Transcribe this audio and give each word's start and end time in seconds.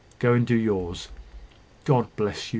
Go 0.17 0.33
and 0.33 0.47
do 0.47 0.55
yours." 0.55 1.09
"God 1.85 2.07
bless 2.15 2.45
you!" 2.49 2.49